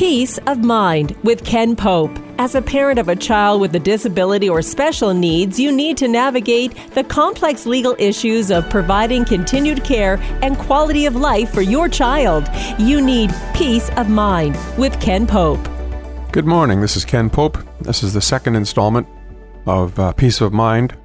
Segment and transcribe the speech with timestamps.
[0.00, 2.18] Peace of Mind with Ken Pope.
[2.38, 6.08] As a parent of a child with a disability or special needs, you need to
[6.08, 11.86] navigate the complex legal issues of providing continued care and quality of life for your
[11.86, 12.48] child.
[12.78, 15.60] You need peace of mind with Ken Pope.
[16.32, 16.80] Good morning.
[16.80, 17.58] This is Ken Pope.
[17.82, 19.06] This is the second installment
[19.66, 20.96] of uh, Peace of Mind,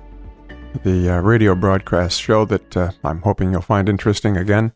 [0.85, 4.71] the uh, radio broadcast show that uh, I'm hoping you'll find interesting again.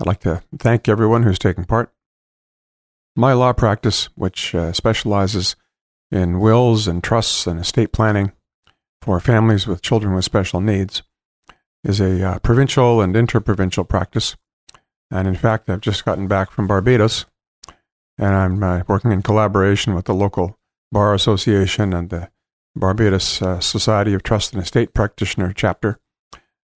[0.00, 1.92] I'd like to thank everyone who's taken part.
[3.16, 5.54] My law practice, which uh, specializes
[6.10, 8.32] in wills and trusts and estate planning
[9.00, 11.02] for families with children with special needs,
[11.84, 14.36] is a uh, provincial and interprovincial practice.
[15.10, 17.26] And in fact, I've just gotten back from Barbados,
[18.18, 20.58] and I'm uh, working in collaboration with the local
[20.90, 22.30] Bar Association and the
[22.74, 26.00] Barbados uh, Society of Trust and Estate Practitioner chapter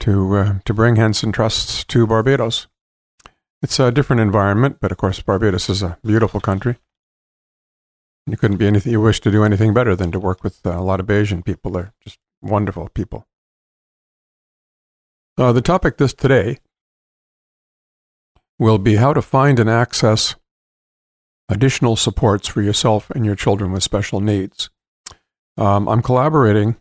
[0.00, 2.68] to uh, to bring Henson Trusts to Barbados.
[3.62, 6.76] It's a different environment, but of course, Barbados is a beautiful country.
[8.26, 10.78] You couldn't be anything, you wish to do anything better than to work with uh,
[10.78, 11.72] a lot of Bajan people.
[11.72, 13.26] They're just wonderful people.
[15.36, 16.58] Uh, the topic this today
[18.58, 20.34] will be how to find and access
[21.48, 24.70] additional supports for yourself and your children with special needs.
[25.56, 26.76] Um, I'm collaborating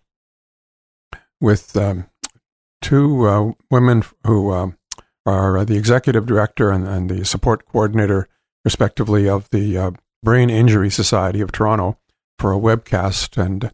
[1.39, 2.09] with um,
[2.81, 4.76] two uh, women who um,
[5.27, 8.29] are the executive director and, and the support coordinator,
[8.63, 9.91] respectively, of the uh,
[10.23, 11.99] Brain Injury Society of Toronto
[12.39, 13.41] for a webcast.
[13.41, 13.71] And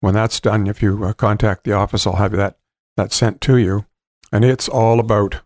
[0.00, 2.56] when that's done, if you uh, contact the office, I'll have that,
[2.96, 3.84] that sent to you.
[4.30, 5.40] And it's all about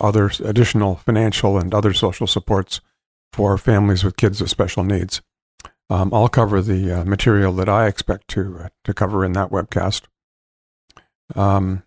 [0.00, 2.80] other additional financial and other social supports
[3.32, 5.20] for families with kids with special needs.
[5.90, 9.50] Um, I'll cover the uh, material that I expect to uh, to cover in that
[9.50, 10.02] webcast.
[11.34, 11.82] Um,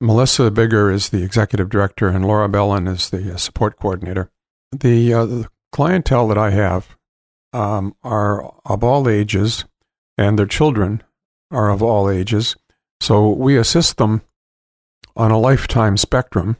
[0.00, 4.30] Melissa Bigger is the executive director, and Laura Bellin is the uh, support coordinator.
[4.72, 6.96] The, uh, the clientele that I have
[7.52, 9.66] um, are of all ages,
[10.16, 11.02] and their children
[11.50, 12.56] are of all ages.
[13.00, 14.22] So we assist them
[15.16, 16.56] on a lifetime spectrum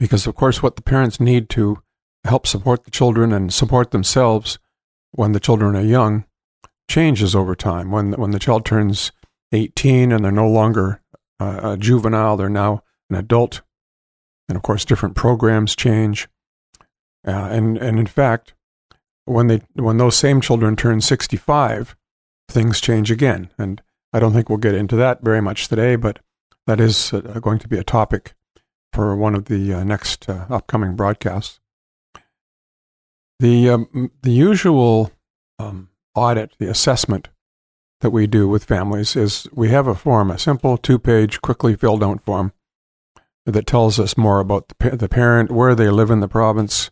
[0.00, 1.80] because, of course, what the parents need to
[2.24, 4.58] help support the children and support themselves
[5.12, 6.24] when the children are young
[6.90, 7.90] changes over time.
[7.92, 9.12] When, when the child turns
[9.52, 11.00] 18 and they're no longer
[11.44, 13.62] uh, a juvenile, they're now an adult.
[14.48, 16.28] And of course, different programs change.
[17.26, 18.54] Uh, and, and in fact,
[19.24, 21.96] when, they, when those same children turn 65,
[22.48, 23.50] things change again.
[23.58, 23.80] And
[24.12, 26.18] I don't think we'll get into that very much today, but
[26.66, 28.34] that is uh, going to be a topic
[28.92, 31.60] for one of the uh, next uh, upcoming broadcasts.
[33.40, 35.10] The, um, the usual
[35.58, 37.28] um, audit, the assessment
[38.00, 41.74] that we do with families is we have a form, a simple two page, quickly
[41.76, 42.52] filled out form
[43.46, 46.90] that tells us more about the, the parent, where they live in the province,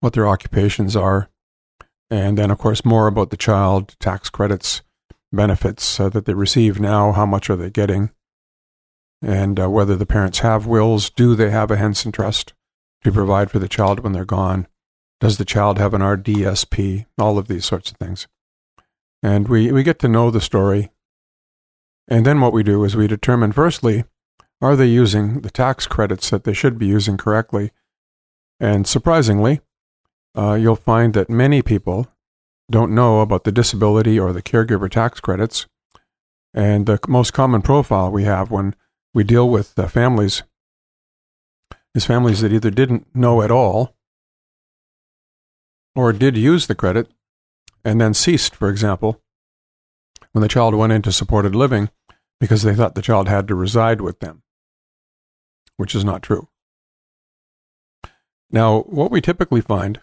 [0.00, 1.30] what their occupations are,
[2.10, 4.82] and then, of course, more about the child, tax credits,
[5.32, 8.10] benefits uh, that they receive now, how much are they getting,
[9.22, 12.52] and uh, whether the parents have wills, do they have a Henson Trust
[13.04, 14.66] to provide for the child when they're gone,
[15.20, 18.26] does the child have an RDSP, all of these sorts of things.
[19.22, 20.90] And we, we get to know the story.
[22.08, 24.04] And then what we do is we determine firstly,
[24.60, 27.70] are they using the tax credits that they should be using correctly?
[28.58, 29.60] And surprisingly,
[30.36, 32.08] uh, you'll find that many people
[32.70, 35.66] don't know about the disability or the caregiver tax credits.
[36.52, 38.74] And the most common profile we have when
[39.14, 40.42] we deal with uh, families
[41.94, 43.96] is families that either didn't know at all
[45.94, 47.10] or did use the credit
[47.84, 49.20] and then ceased, for example,
[50.32, 51.90] when the child went into supported living
[52.38, 54.42] because they thought the child had to reside with them,
[55.76, 56.48] which is not true.
[58.50, 60.00] Now, what we typically find,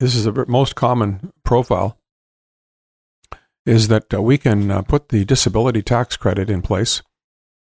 [0.00, 1.98] this is the most common profile,
[3.64, 7.02] is that uh, we can uh, put the disability tax credit in place.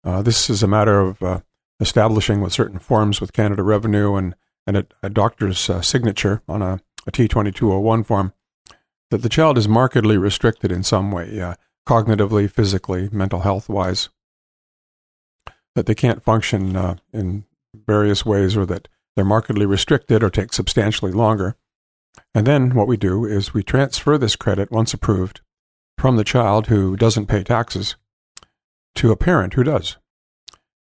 [0.03, 1.39] Uh, this is a matter of uh,
[1.79, 4.35] establishing with certain forms with Canada Revenue and,
[4.65, 8.33] and a, a doctor's uh, signature on a a T2201 form,
[9.11, 11.53] that the child is markedly restricted in some way, uh,
[11.87, 14.09] cognitively, physically, mental health wise,
[15.75, 17.43] that they can't function uh, in
[17.73, 21.55] various ways or that they're markedly restricted or take substantially longer.
[22.33, 25.41] And then what we do is we transfer this credit, once approved,
[25.97, 27.95] from the child who doesn't pay taxes
[28.95, 29.97] to a parent who does.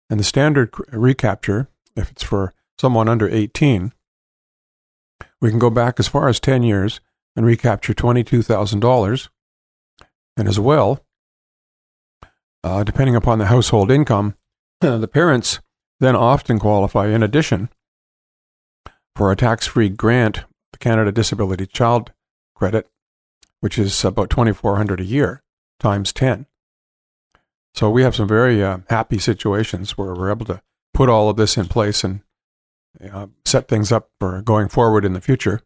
[0.09, 3.91] And the standard recapture, if it's for someone under 18,
[5.41, 7.01] we can go back as far as 10 years
[7.35, 9.29] and recapture $22,000.
[10.37, 11.05] And as well,
[12.63, 14.35] uh, depending upon the household income,
[14.81, 15.59] the parents
[15.99, 17.69] then often qualify, in addition,
[19.15, 22.11] for a tax free grant, the Canada Disability Child
[22.55, 22.87] Credit,
[23.59, 25.43] which is about 2400 a year
[25.79, 26.47] times 10.
[27.73, 30.61] So we have some very uh, happy situations where we're able to
[30.93, 32.21] put all of this in place and
[33.11, 35.61] uh, set things up for going forward in the future.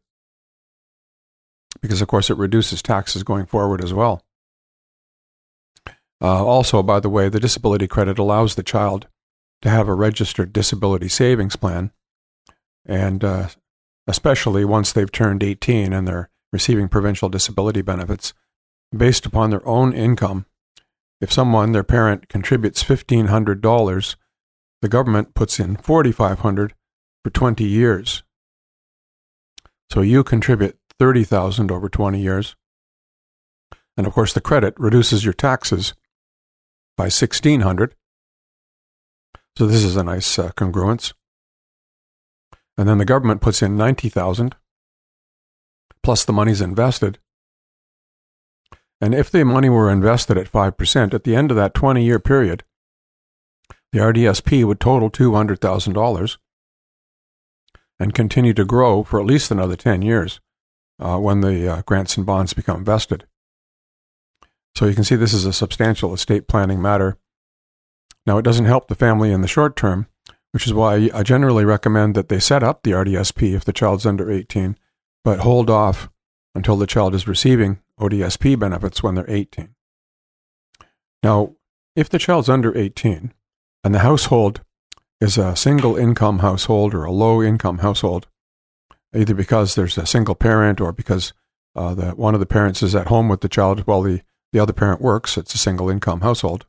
[1.81, 4.23] Because, of course, it reduces taxes going forward as well.
[6.19, 9.07] Uh, also, by the way, the disability credit allows the child
[9.61, 11.91] to have a registered disability savings plan.
[12.85, 13.49] And uh,
[14.07, 18.33] especially once they've turned 18 and they're receiving provincial disability benefits,
[18.95, 20.45] based upon their own income.
[21.19, 24.15] If someone, their parent, contributes $1,500,
[24.81, 26.71] the government puts in $4,500
[27.23, 28.23] for 20 years.
[29.91, 32.55] So you contribute 30,000 over 20 years.
[33.95, 35.93] And of course the credit reduces your taxes
[36.95, 37.95] by 1600.
[39.57, 41.13] So this is a nice uh, congruence.
[42.77, 44.55] And then the government puts in 90,000
[46.03, 47.19] plus the money's invested.
[49.01, 52.19] And if the money were invested at 5%, at the end of that 20 year
[52.19, 52.63] period,
[53.91, 56.37] the RDSP would total $200,000
[57.99, 60.39] and continue to grow for at least another 10 years
[60.99, 63.25] uh, when the uh, grants and bonds become vested.
[64.75, 67.17] So you can see this is a substantial estate planning matter.
[68.25, 70.07] Now, it doesn't help the family in the short term,
[70.51, 74.05] which is why I generally recommend that they set up the RDSP if the child's
[74.05, 74.77] under 18,
[75.23, 76.09] but hold off
[76.53, 79.73] until the child is receiving ODSP benefits when they're 18.
[81.23, 81.55] Now,
[81.95, 83.33] if the child's under 18
[83.83, 84.61] and the household
[85.19, 88.27] is a single income household or a low income household,
[89.15, 91.33] either because there's a single parent or because
[91.75, 94.21] uh, the, one of the parents is at home with the child while the,
[94.51, 96.65] the other parent works, it's a single income household,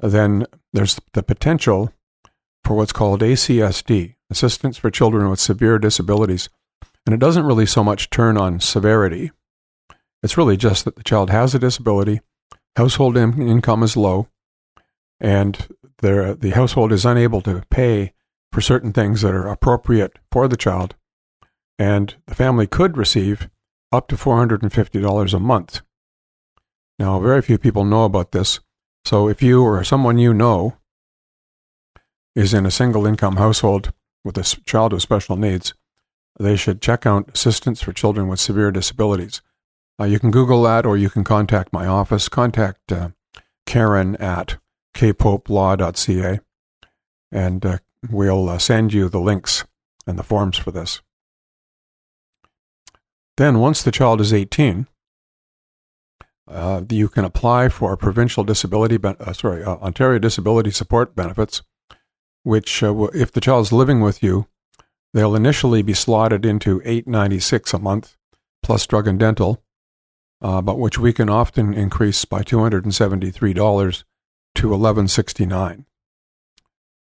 [0.00, 1.92] then there's the potential
[2.64, 6.48] for what's called ACSD, Assistance for Children with Severe Disabilities.
[7.06, 9.30] And it doesn't really so much turn on severity.
[10.22, 12.20] It's really just that the child has a disability,
[12.76, 14.28] household in- income is low,
[15.18, 18.12] and the household is unable to pay
[18.52, 20.94] for certain things that are appropriate for the child,
[21.80, 23.48] and the family could receive
[23.90, 25.80] up to $450 a month.
[26.98, 28.60] Now, very few people know about this,
[29.06, 30.76] so if you or someone you know
[32.36, 35.72] is in a single income household with a child with special needs,
[36.38, 39.40] they should check out Assistance for Children with Severe Disabilities.
[39.98, 42.28] Uh, you can Google that or you can contact my office.
[42.28, 43.08] Contact uh,
[43.64, 44.58] Karen at
[44.94, 46.40] kpopelaw.ca
[47.32, 47.78] and uh,
[48.10, 49.64] we'll uh, send you the links
[50.06, 51.00] and the forms for this.
[53.40, 54.86] Then, once the child is 18,
[56.46, 61.62] uh, you can apply for provincial disability, uh, sorry, uh, Ontario Disability Support Benefits,
[62.42, 64.46] which, uh, if the child is living with you,
[65.14, 68.14] they'll initially be slotted into 896 a month
[68.62, 69.62] plus drug and dental,
[70.42, 74.04] uh, but which we can often increase by $273
[74.54, 75.86] to 1169.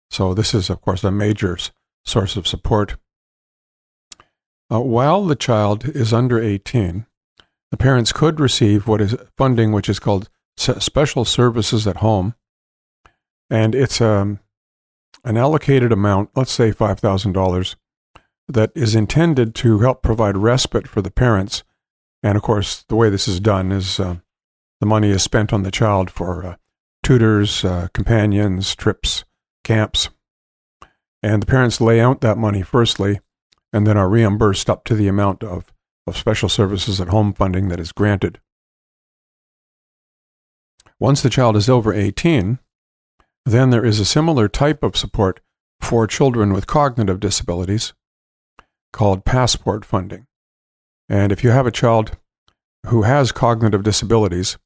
[0.09, 1.57] So this is, of course, a major
[2.05, 2.95] source of support.
[4.71, 7.05] Uh, while the child is under 18,
[7.71, 12.35] the parents could receive what is funding, which is called special services at home,
[13.49, 14.39] and it's um,
[15.25, 17.75] an allocated amount, let's say five thousand dollars,
[18.47, 21.63] that is intended to help provide respite for the parents.
[22.23, 24.17] And of course, the way this is done is uh,
[24.79, 26.55] the money is spent on the child for uh,
[27.03, 29.23] tutors, uh, companions, trips,
[29.63, 30.09] camps.
[31.23, 33.19] And the parents lay out that money firstly,
[33.73, 35.71] and then are reimbursed up to the amount of,
[36.05, 38.39] of special services at home funding that is granted.
[40.99, 42.59] Once the child is over 18,
[43.45, 45.39] then there is a similar type of support
[45.79, 47.93] for children with cognitive disabilities
[48.93, 50.27] called passport funding.
[51.09, 52.17] And if you have a child
[52.87, 54.57] who has cognitive disabilities,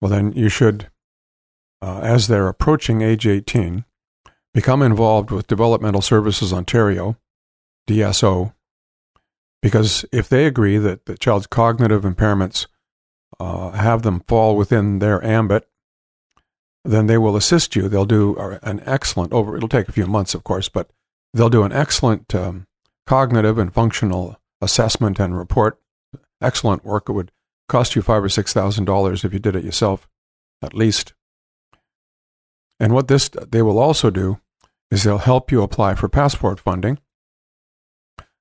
[0.00, 0.90] well, then you should,
[1.82, 3.84] uh, as they're approaching age 18,
[4.52, 7.16] become involved with Developmental Services Ontario,
[7.90, 8.54] DSO,
[9.62, 12.66] because if they agree that the child's cognitive impairments
[13.38, 15.68] uh, have them fall within their ambit,
[16.84, 17.88] then they will assist you.
[17.88, 19.56] They'll do an excellent over.
[19.56, 20.90] It'll take a few months, of course, but
[21.34, 22.66] they'll do an excellent um,
[23.06, 25.78] cognitive and functional assessment and report.
[26.40, 27.08] Excellent work.
[27.08, 27.32] It would
[27.68, 30.08] cost you five or six thousand dollars if you did it yourself,
[30.62, 31.12] at least.
[32.78, 34.40] And what this they will also do
[34.90, 36.98] is they'll help you apply for passport funding.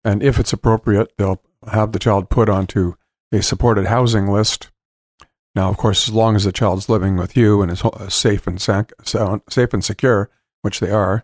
[0.04, 1.42] And if it's appropriate, they'll
[1.72, 2.94] have the child put onto
[3.32, 4.72] a supported housing list.
[5.56, 8.62] Now, of course, as long as the child's living with you and is safe and
[8.62, 10.30] sac- safe and secure,
[10.62, 11.24] which they are,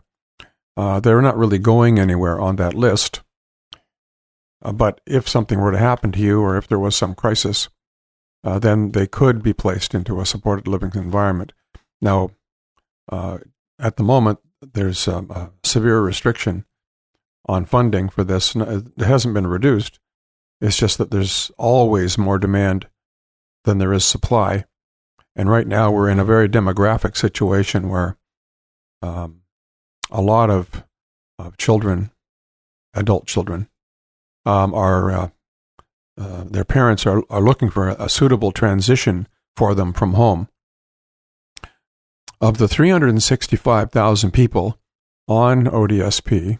[0.76, 3.22] uh, they're not really going anywhere on that list.
[4.62, 7.70] Uh, but if something were to happen to you, or if there was some crisis,
[8.44, 11.54] uh, then they could be placed into a supported living environment.
[12.02, 12.32] Now,
[13.12, 13.38] uh,
[13.80, 16.66] at the moment, there's um, a severe restriction
[17.48, 18.56] on funding for this.
[18.56, 20.00] It hasn't been reduced.
[20.62, 22.88] It's just that there's always more demand
[23.66, 24.66] than there is supply.
[25.36, 28.18] And right now, we're in a very demographic situation where
[29.02, 29.42] um,
[30.10, 30.84] a lot of,
[31.38, 32.12] of children,
[32.94, 33.70] adult children,
[34.46, 35.30] um, are uh,
[36.18, 40.48] uh, their parents are, are looking for a, a suitable transition for them from home.
[42.40, 44.80] Of the 365,000 people
[45.28, 46.60] on ODSP,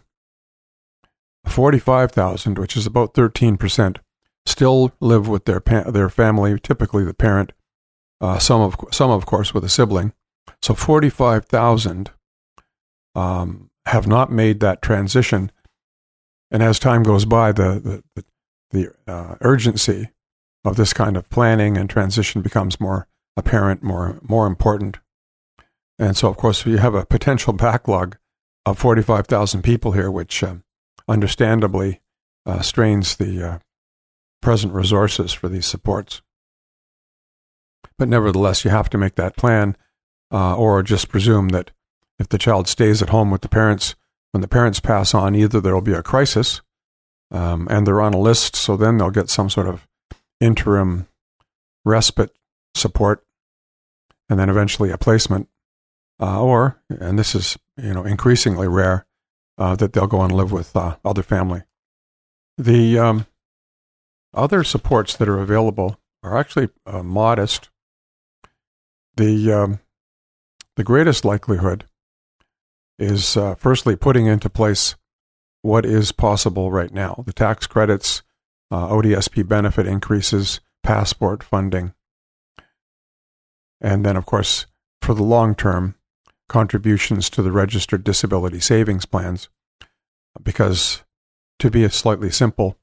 [1.46, 3.96] 45,000, which is about 13%,
[4.44, 7.52] still live with their pa- their family, typically the parent,
[8.20, 10.12] uh, some of some of course with a sibling.
[10.62, 12.10] So 45,000
[13.14, 15.50] um, have not made that transition,
[16.50, 18.24] and as time goes by, the the,
[18.70, 20.10] the uh, urgency
[20.64, 24.98] of this kind of planning and transition becomes more apparent, more more important.
[25.98, 28.16] And so, of course, we have a potential backlog
[28.66, 30.62] of 45,000 people here, which um,
[31.08, 32.00] understandably
[32.44, 33.58] uh, strains the uh,
[34.40, 36.22] present resources for these supports.
[37.98, 39.76] But nevertheless, you have to make that plan,
[40.30, 41.70] uh, or just presume that
[42.18, 43.94] if the child stays at home with the parents,
[44.32, 46.60] when the parents pass on, either there will be a crisis,
[47.30, 49.86] um, and they're on a list, so then they'll get some sort of
[50.40, 51.08] interim
[51.84, 52.32] respite
[52.74, 53.24] support,
[54.28, 55.48] and then eventually a placement,
[56.20, 59.05] uh, or, and this is you know increasingly rare,
[59.58, 61.62] uh, that they'll go and live with uh, other family.
[62.58, 63.26] The um,
[64.34, 67.70] other supports that are available are actually uh, modest.
[69.16, 69.80] The um,
[70.76, 71.86] the greatest likelihood
[72.98, 74.94] is uh, firstly putting into place
[75.62, 78.22] what is possible right now: the tax credits,
[78.70, 81.94] uh, ODSP benefit increases, passport funding,
[83.80, 84.66] and then of course
[85.00, 85.94] for the long term,
[86.48, 89.48] contributions to the registered disability savings plans.
[90.42, 91.02] Because
[91.58, 92.78] to be slightly simple,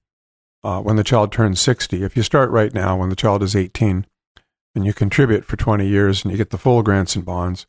[0.64, 3.56] uh, when the child turns 60, if you start right now when the child is
[3.56, 4.06] 18
[4.76, 7.68] and you contribute for 20 years and you get the full grants and bonds,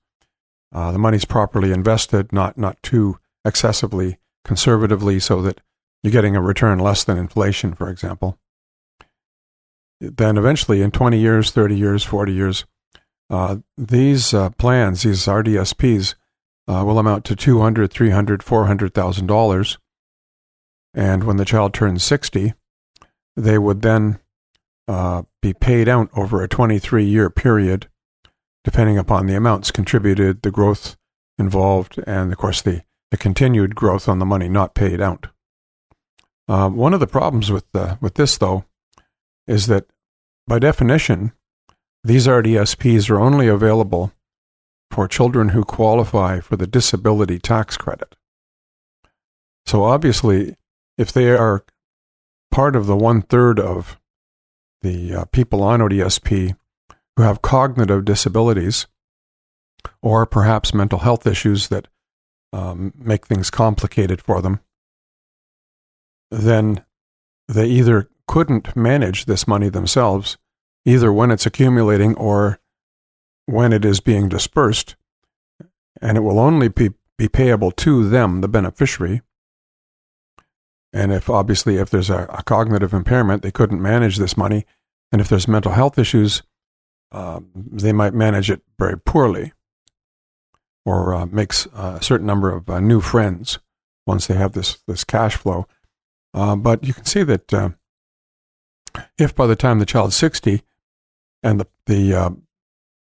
[0.72, 5.60] uh, the money's properly invested, not, not too excessively conservatively so that
[6.02, 8.38] you're getting a return less than inflation, for example.
[10.00, 12.64] Then eventually, in 20 years, 30 years, 40 years,
[13.30, 16.14] uh, these uh, plans, these RDSPs,
[16.66, 19.78] uh, will amount to two hundred, three hundred, four hundred thousand dollars.
[20.94, 22.54] And when the child turns sixty,
[23.36, 24.18] they would then
[24.86, 27.88] uh, be paid out over a 23 year period,
[28.64, 30.96] depending upon the amounts contributed, the growth
[31.38, 35.28] involved, and of course the, the continued growth on the money not paid out.
[36.46, 38.64] Uh, one of the problems with the, with this, though,
[39.46, 39.86] is that
[40.46, 41.32] by definition,
[42.04, 44.12] these RDSPs are only available
[44.90, 48.14] for children who qualify for the disability tax credit.
[49.64, 50.56] So obviously,
[50.98, 51.64] if they are
[52.50, 53.98] part of the one third of
[54.82, 56.54] the uh, people on ODSP
[57.16, 58.86] who have cognitive disabilities
[60.02, 61.88] or perhaps mental health issues that
[62.52, 64.60] um, make things complicated for them,
[66.30, 66.84] then
[67.48, 70.36] they either couldn't manage this money themselves
[70.84, 72.58] either when it's accumulating or
[73.46, 74.96] when it is being dispersed,
[76.00, 79.22] and it will only be, be payable to them, the beneficiary.
[80.92, 84.64] And if obviously, if there's a, a cognitive impairment, they couldn't manage this money.
[85.10, 86.42] And if there's mental health issues,
[87.12, 89.52] uh, they might manage it very poorly
[90.84, 93.58] or uh, makes a certain number of uh, new friends
[94.06, 95.66] once they have this, this cash flow.
[96.32, 97.70] Uh, but you can see that uh,
[99.16, 100.62] if by the time the child's 60,
[101.44, 102.30] and the, the uh,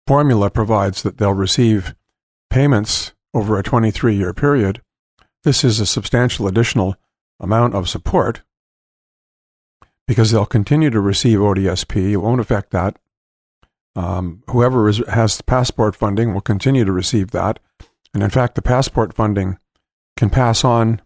[0.07, 1.95] formula provides that they'll receive
[2.51, 4.83] payments over a 23 year period.
[5.43, 6.97] This is a substantial additional
[7.41, 8.43] amount of support
[10.07, 12.13] because they'll continue to receive ODSP.
[12.13, 12.99] It won't affect that.
[13.97, 17.59] Um, whoever is, has passport funding will continue to receive that.
[18.15, 19.59] And in fact, the passport funding
[20.17, 21.01] can pass on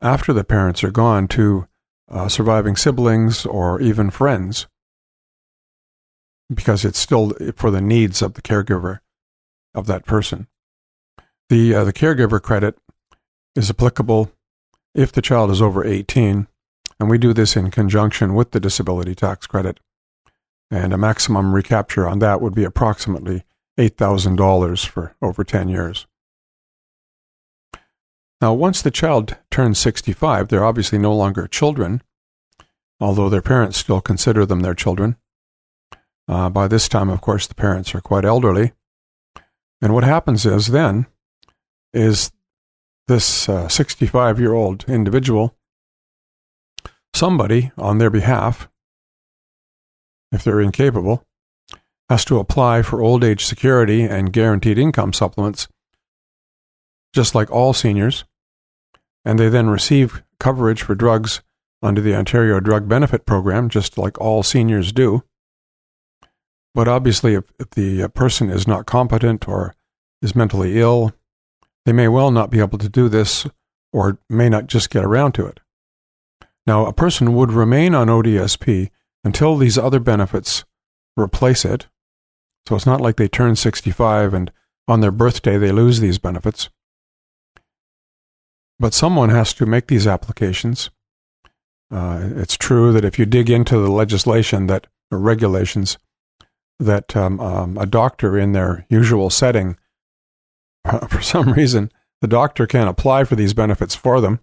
[0.00, 1.66] after the parents are gone to
[2.08, 4.66] uh, surviving siblings or even friends
[6.52, 9.00] because it's still for the needs of the caregiver
[9.74, 10.46] of that person.
[11.48, 12.78] The uh, the caregiver credit
[13.54, 14.32] is applicable
[14.94, 16.46] if the child is over 18,
[17.00, 19.80] and we do this in conjunction with the disability tax credit.
[20.70, 23.44] And a maximum recapture on that would be approximately
[23.78, 26.06] $8,000 for over 10 years.
[28.40, 32.02] Now, once the child turns 65, they're obviously no longer children,
[33.00, 35.16] although their parents still consider them their children.
[36.26, 38.72] Uh, by this time, of course, the parents are quite elderly.
[39.82, 41.06] And what happens is then
[41.92, 42.32] is
[43.06, 45.54] this 65 uh, year old individual,
[47.14, 48.68] somebody on their behalf,
[50.32, 51.24] if they're incapable,
[52.08, 55.68] has to apply for old age security and guaranteed income supplements,
[57.14, 58.24] just like all seniors,
[59.24, 61.42] and they then receive coverage for drugs
[61.82, 65.22] under the Ontario Drug Benefit Program, just like all seniors do.
[66.74, 69.74] But obviously, if, if the uh, person is not competent or
[70.20, 71.12] is mentally ill,
[71.86, 73.46] they may well not be able to do this
[73.92, 75.60] or may not just get around to it.
[76.66, 78.90] Now, a person would remain on ODSP
[79.22, 80.64] until these other benefits
[81.16, 81.86] replace it.
[82.66, 84.50] So it's not like they turn 65 and
[84.88, 86.70] on their birthday they lose these benefits.
[88.78, 90.90] But someone has to make these applications.
[91.90, 95.96] Uh, it's true that if you dig into the legislation that regulations,
[96.78, 99.76] that um, um, a doctor in their usual setting,
[101.08, 101.90] for some reason,
[102.20, 104.40] the doctor can apply for these benefits for them.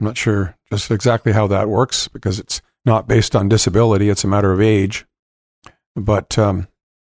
[0.00, 4.24] I'm not sure just exactly how that works because it's not based on disability, it's
[4.24, 5.06] a matter of age.
[5.94, 6.68] But um,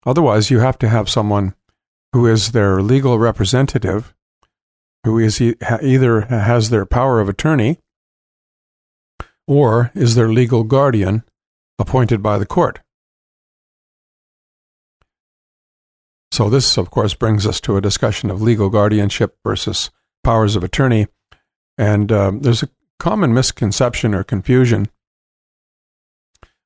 [0.06, 1.54] otherwise, you have to have someone
[2.14, 4.14] who is their legal representative,
[5.04, 7.80] who is e- either has their power of attorney
[9.48, 11.24] or is their legal guardian
[11.78, 12.80] appointed by the court.
[16.32, 19.90] So, this, of course, brings us to a discussion of legal guardianship versus
[20.24, 21.08] powers of attorney.
[21.78, 22.70] And um, there's a
[23.00, 24.90] common misconception or confusion.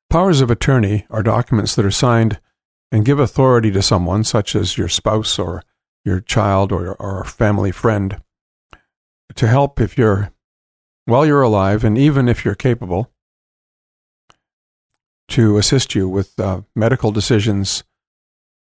[0.10, 2.40] Powers of attorney are documents that are signed
[2.92, 5.64] and give authority to someone, such as your spouse or
[6.06, 8.22] your child or, or a family friend,
[9.36, 10.32] to help if you're,
[11.06, 13.12] while you're alive, and even if you're capable,
[15.30, 17.84] to assist you with uh, medical decisions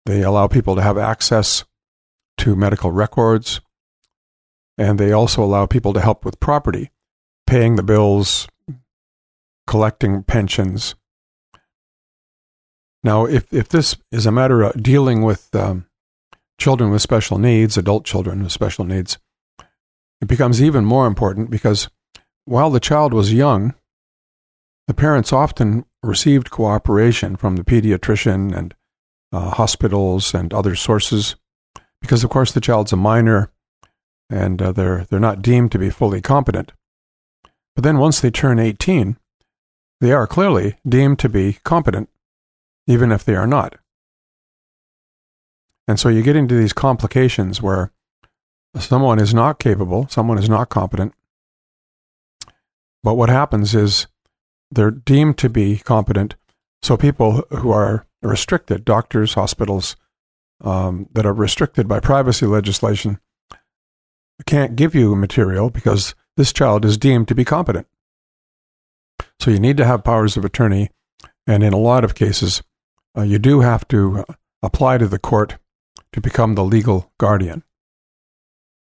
[0.09, 1.67] they allow people to have access
[2.39, 3.61] to medical records,
[4.79, 6.91] and they also allow people to help with property,
[7.47, 8.49] paying the bills,
[9.67, 10.95] collecting pensions.
[13.05, 15.85] Now, if, if this is a matter of dealing with um,
[16.59, 19.19] children with special needs, adult children with special needs,
[20.23, 21.91] it becomes even more important because
[22.47, 23.75] while the child was young,
[24.87, 28.75] the parents often received cooperation from the pediatrician and
[29.33, 31.37] uh, hospitals and other sources,
[32.01, 33.51] because of course the child's a minor
[34.31, 36.73] and uh, they're they're not deemed to be fully competent.
[37.75, 39.17] But then once they turn 18,
[40.01, 42.09] they are clearly deemed to be competent,
[42.87, 43.77] even if they are not.
[45.87, 47.93] And so you get into these complications where
[48.79, 51.15] someone is not capable, someone is not competent.
[53.03, 54.07] But what happens is
[54.71, 56.35] they're deemed to be competent.
[56.83, 59.97] So people who are restricted, doctors, hospitals
[60.63, 63.21] um, that are restricted by privacy legislation
[64.47, 67.87] can't give you material because this child is deemed to be competent.
[69.41, 70.91] So you need to have powers of attorney,
[71.47, 72.63] and in a lot of cases,
[73.17, 75.59] uh, you do have to uh, apply to the court
[76.13, 77.63] to become the legal guardian.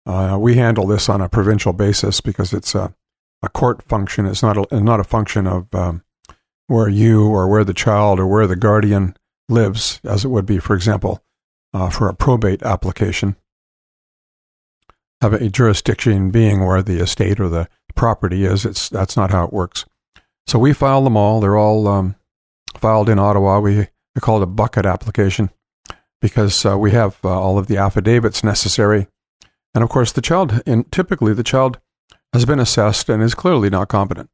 [0.06, 2.94] Uh, we handle this on a provincial basis because it's a,
[3.42, 4.26] a court function.
[4.26, 6.04] It's not a, not a function of um,
[6.70, 9.16] where you or where the child or where the guardian
[9.50, 11.24] lives, as it would be, for example,
[11.74, 13.36] uh, for a probate application.
[15.20, 18.66] Have a jurisdiction being where the estate or the property is.
[18.66, 19.86] It's that's not how it works.
[20.46, 21.40] So we file them all.
[21.40, 22.16] They're all um,
[22.78, 23.60] filed in Ottawa.
[23.60, 25.50] We, we call it a bucket application
[26.22, 29.08] because uh, we have uh, all of the affidavits necessary.
[29.74, 31.80] And of course, the child, in, typically, the child
[32.32, 34.30] has been assessed and is clearly not competent.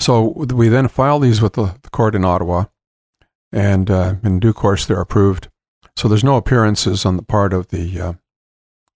[0.00, 2.64] So we then file these with the, the court in Ottawa,
[3.52, 5.48] and uh, in due course they're approved.
[5.96, 8.12] So there's no appearances on the part of the, uh,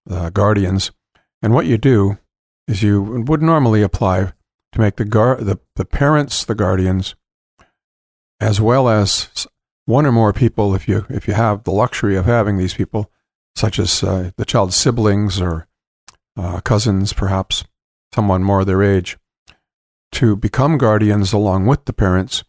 [0.07, 0.91] the guardians.
[1.43, 2.19] And what you do
[2.67, 4.33] is you would normally apply
[4.73, 7.15] to make the, gar- the, the parents the guardians,
[8.41, 9.47] as well as
[9.85, 13.11] one or more people, if you if you have the luxury of having these people,
[13.55, 15.69] such as uh, the child's siblings or
[16.39, 17.65] uh, cousins, perhaps
[18.15, 19.19] someone more their age,
[20.15, 22.45] to become guardians along with the parents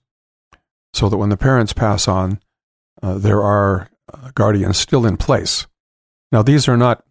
[0.94, 2.40] so that when the parents pass on,
[3.04, 5.68] uh, there are uh, guardians still in place.
[6.32, 7.04] Now, these are not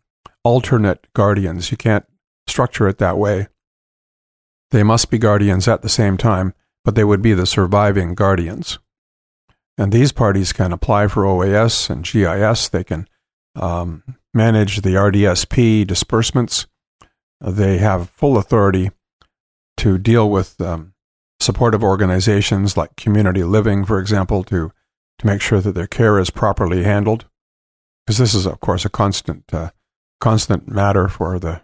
[0.43, 1.71] alternate guardians.
[1.71, 2.05] You can't
[2.47, 3.49] structure it that way.
[4.71, 8.79] They must be guardians at the same time, but they would be the surviving guardians.
[9.77, 12.69] And these parties can apply for OAS and GIS.
[12.69, 13.09] They can
[13.57, 16.67] um, manage the RDSP disbursements.
[17.41, 18.91] They have full authority
[19.79, 20.95] to deal with um,
[21.41, 24.73] supportive organizations like community living, for example, to
[25.19, 27.27] to make sure that their care is properly handled.
[28.05, 29.71] Because this is, of course, a constant uh,
[30.21, 31.63] constant matter for the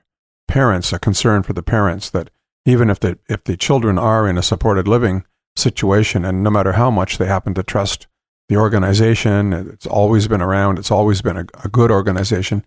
[0.49, 2.31] parents, a concern for the parents that
[2.67, 5.25] even if the if the children are in a supported living
[5.57, 8.07] situation, and no matter how much they happen to trust
[8.49, 12.65] the organization, it's always been around, it's always been a, a good organization.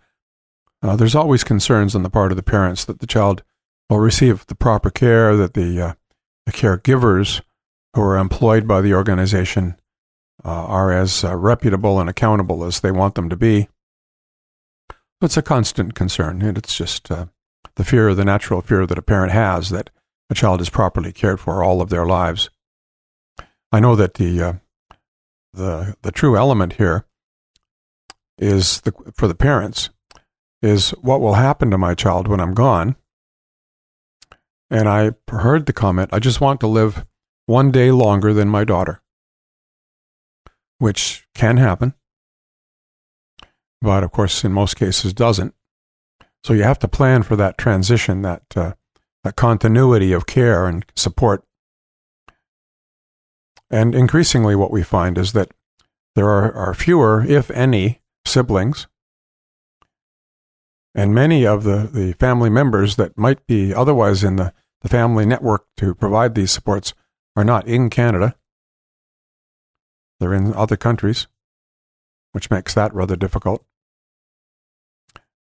[0.82, 3.44] Uh, there's always concerns on the part of the parents that the child
[3.90, 5.94] will receive the proper care, that the uh,
[6.46, 7.42] the caregivers
[7.94, 9.76] who are employed by the organization
[10.44, 13.68] uh, are as uh, reputable and accountable as they want them to be.
[15.22, 17.28] It's a constant concern, and it's just uh,
[17.76, 19.90] the fear, the natural fear that a parent has that
[20.30, 22.50] a child is properly cared for all of their lives.
[23.72, 24.54] I know that the uh,
[25.54, 27.06] the the true element here
[28.38, 29.90] is the, for the parents
[30.62, 32.96] is what will happen to my child when I'm gone.
[34.74, 37.06] And I heard the comment, I just want to live
[37.46, 39.04] one day longer than my daughter,
[40.80, 41.94] which can happen,
[43.80, 45.54] but of course, in most cases, doesn't.
[46.44, 48.74] So you have to plan for that transition, that uh,
[49.24, 51.44] that continuity of care and support.
[53.70, 55.52] And increasingly, what we find is that
[56.16, 58.88] there are, are fewer, if any, siblings.
[60.96, 64.52] And many of the, the family members that might be otherwise in the,
[64.84, 66.94] the family network to provide these supports
[67.36, 68.36] are not in Canada.
[70.20, 71.28] They're in other countries,
[72.34, 73.66] which makes that rather difficult.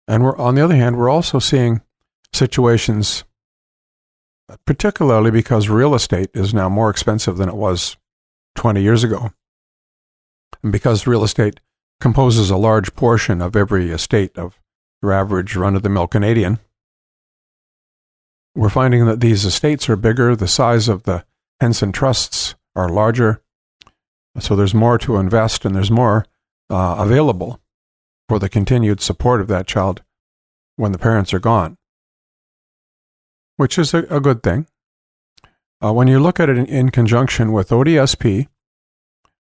[0.06, 1.80] And we're, on the other hand, we're also seeing
[2.32, 3.24] situations,
[4.66, 7.96] particularly because real estate is now more expensive than it was
[8.56, 9.32] 20 years ago.
[10.62, 11.60] And because real estate
[12.00, 14.60] composes a large portion of every estate of
[15.02, 16.58] your average run of the mill Canadian,
[18.54, 21.24] we're finding that these estates are bigger, the size of the
[21.60, 23.42] Henson trusts are larger,
[24.38, 26.24] so there's more to invest and there's more
[26.70, 27.60] uh, available
[28.28, 30.02] for the continued support of that child
[30.76, 31.76] when the parents are gone,
[33.56, 34.66] which is a, a good thing.
[35.82, 38.48] Uh, when you look at it in, in, conjunction with ODSP,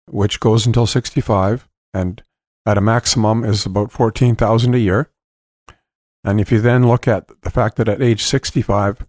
[0.07, 2.23] which goes until 65 and
[2.67, 5.11] at a maximum is about 14,000 a year.
[6.23, 9.07] And if you then look at the fact that at age 65,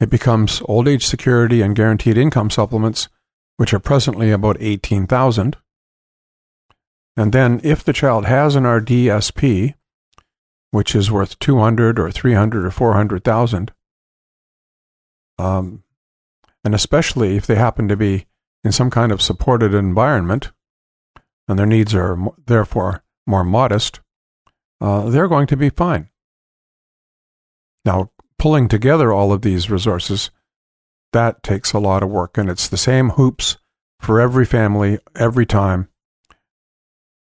[0.00, 3.08] it becomes old age security and guaranteed income supplements,
[3.56, 5.56] which are presently about 18,000,
[7.18, 9.74] and then if the child has an RDSP,
[10.70, 13.72] which is worth 200 or 300 or 400,000,
[15.36, 15.82] um,
[16.64, 18.26] and especially if they happen to be
[18.62, 20.52] in some kind of supported environment
[21.48, 23.98] and their needs are therefore more modest,
[24.80, 26.07] uh, they're going to be fine.
[27.84, 30.30] Now, pulling together all of these resources,
[31.12, 33.56] that takes a lot of work, and it's the same hoops
[34.00, 35.88] for every family every time.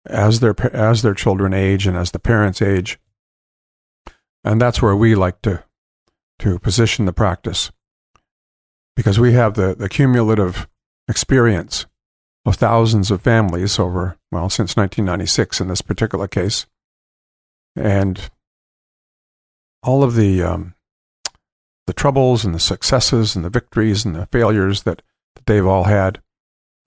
[0.05, 2.98] As their as their children age and as the parents age.
[4.44, 5.62] And that's where we like to
[6.40, 7.70] to position the practice.
[8.96, 10.68] Because we have the, the cumulative
[11.09, 11.87] experience
[12.44, 16.66] of thousands of families over well since 1996 in this particular case.
[17.76, 18.28] And
[19.83, 20.75] all of the um,
[21.87, 25.03] the troubles and the successes and the victories and the failures that,
[25.35, 26.21] that they've all had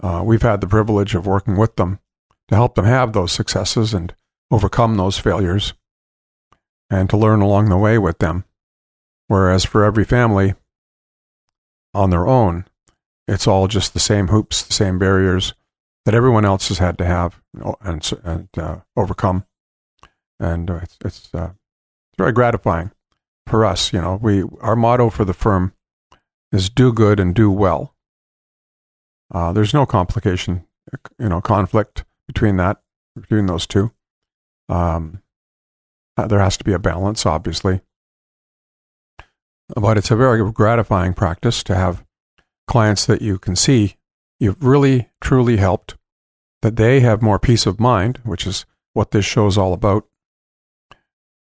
[0.02, 2.00] uh, we've had the privilege of working with them
[2.48, 4.14] to help them have those successes and
[4.52, 5.74] overcome those failures
[6.90, 8.44] and to learn along the way with them.
[9.28, 10.54] Whereas for every family
[11.94, 12.66] on their own,
[13.28, 15.54] it's all just the same hoops, the same barriers
[16.04, 17.42] that everyone else has had to have
[17.82, 19.46] and, and uh, overcome.
[20.40, 21.54] And uh, it's, it's, uh,
[22.15, 22.91] it's very gratifying
[23.45, 23.91] for us.
[23.91, 25.73] You know, we our motto for the firm
[26.54, 27.93] is "do good and do well."
[29.34, 30.65] Uh, there's no complication,
[31.19, 32.82] you know, conflict between that,
[33.19, 33.91] between those two.
[34.69, 35.21] Um,
[36.15, 37.82] uh, there has to be a balance, obviously.
[39.75, 42.06] But it's a very gratifying practice to have
[42.65, 43.97] clients that you can see
[44.39, 45.97] you've really, truly helped,
[46.62, 50.08] that they have more peace of mind, which is what this show is all about,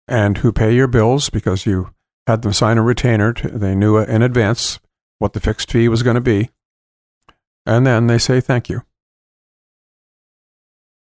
[0.09, 1.93] and who pay your bills because you
[2.27, 3.31] had them sign a retainer.
[3.31, 4.79] To, they knew in advance
[5.19, 6.49] what the fixed fee was going to be.
[7.65, 8.81] And then they say thank you.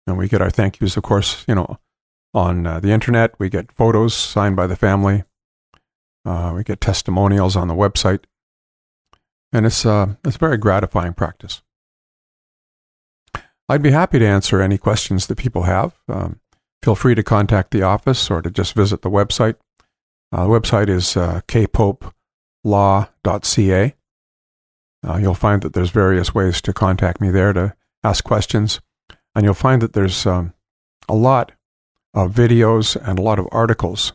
[0.06, 1.78] And we get our thank yous, of course, you know,
[2.34, 3.34] on uh, the internet.
[3.38, 5.24] We get photos signed by the family.
[6.24, 8.24] Uh, we get testimonials on the website.
[9.52, 11.62] And it's, uh, it's a very gratifying practice.
[13.68, 15.98] I'd be happy to answer any questions that people have.
[16.08, 16.40] Um,
[16.86, 19.56] feel free to contact the office or to just visit the website.
[20.30, 22.12] Uh, the website is uh, kpope
[22.64, 23.94] kpopelaw.ca.
[25.04, 28.80] Uh, you'll find that there's various ways to contact me there to ask questions.
[29.34, 30.54] And you'll find that there's um,
[31.08, 31.50] a lot
[32.14, 34.12] of videos and a lot of articles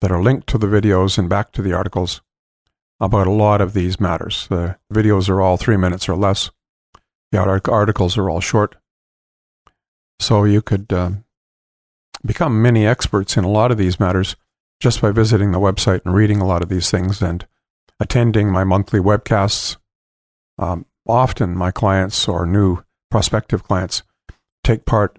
[0.00, 2.20] that are linked to the videos and back to the articles
[2.98, 4.48] about a lot of these matters.
[4.48, 6.50] The videos are all three minutes or less.
[7.30, 8.74] The articles are all short.
[10.18, 11.24] So you could um,
[12.24, 14.36] become mini experts in a lot of these matters
[14.80, 17.46] just by visiting the website and reading a lot of these things and
[18.00, 19.76] attending my monthly webcasts.
[20.58, 24.02] Um, often, my clients or new prospective clients
[24.62, 25.18] take part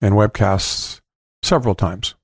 [0.00, 1.00] in webcasts
[1.42, 2.14] several times.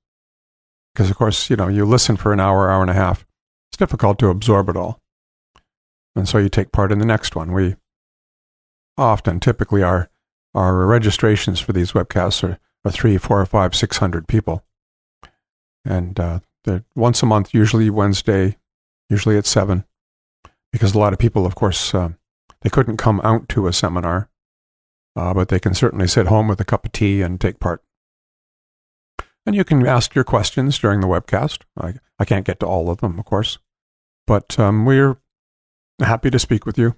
[0.93, 3.25] Because, of course, you know, you listen for an hour, hour and a half.
[3.69, 5.01] It's difficult to absorb it all.
[6.15, 7.51] And so you take part in the next one.
[7.51, 7.75] We
[8.97, 10.09] often, typically, our,
[10.53, 14.63] our registrations for these webcasts are, are three, four, five, six hundred people.
[15.83, 16.39] And uh,
[16.95, 18.57] once a month, usually Wednesday,
[19.09, 19.85] usually at seven,
[20.71, 22.09] because a lot of people, of course, uh,
[22.61, 24.29] they couldn't come out to a seminar,
[25.15, 27.83] uh, but they can certainly sit home with a cup of tea and take part.
[29.45, 31.61] And you can ask your questions during the webcast.
[31.79, 33.59] I, I can't get to all of them, of course,
[34.25, 35.17] but um, we're
[35.99, 36.95] happy to speak with you.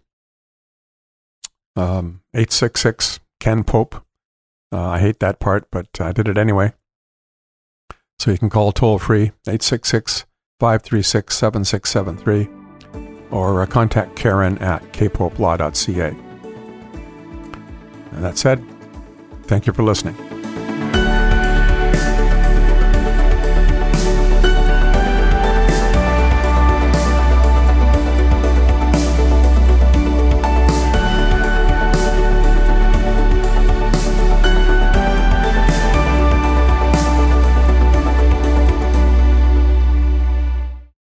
[1.75, 4.06] Um, 866 Ken Pope.
[4.71, 6.73] Uh, I hate that part, but I did it anyway.
[8.19, 10.25] So you can call toll free 866
[10.59, 12.49] 536 7673
[13.31, 16.09] or uh, contact Karen at kpopelaw.ca.
[18.11, 18.63] And that said,
[19.43, 20.15] thank you for listening.